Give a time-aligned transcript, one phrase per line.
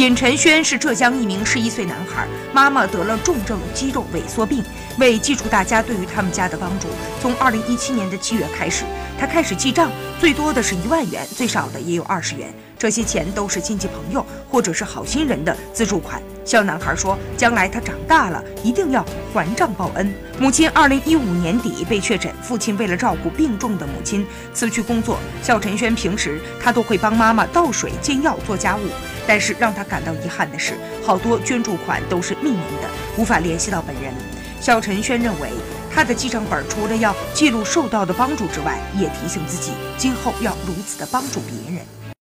[0.00, 4.64] 尹晨轩是浙江一名十一岁男孩，妈妈得了重症肌肉萎缩病。
[4.98, 6.88] 为记住大家对于他们家的帮助，
[7.20, 8.84] 从二零一七年的七月开始，
[9.18, 12.48] 他开始记账，最多的是一万元，最少的也有二十元。
[12.78, 16.22] 这些钱都是亲戚朋友或者是好心人的资助款。
[16.46, 19.04] 小男孩说，将来他长大了一定要
[19.34, 20.14] 还账报恩。
[20.38, 25.18] 母亲二零一五年底被确诊，父亲为了照顾病重的母亲辞去工作。
[25.42, 28.80] 肖晨轩平时他都会帮妈妈倒水、煎药、做家务，
[29.26, 30.74] 但是让他感到遗憾的是，
[31.04, 34.12] 好多捐助款都是匿名的，无法联系到本人。
[34.60, 35.50] 小陈轩认为，
[35.90, 42.09] 他的记账本除了要记录受到的帮助之外，也提醒自己今后要如此的帮助别人。